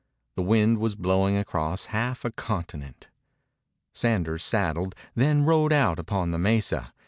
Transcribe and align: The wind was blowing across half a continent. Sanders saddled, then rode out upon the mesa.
The 0.35 0.41
wind 0.41 0.79
was 0.79 0.95
blowing 0.95 1.37
across 1.37 1.85
half 1.93 2.25
a 2.25 2.31
continent. 2.31 3.09
Sanders 3.93 4.43
saddled, 4.43 4.95
then 5.13 5.43
rode 5.45 5.71
out 5.71 5.99
upon 5.99 6.31
the 6.31 6.39
mesa. 6.39 6.91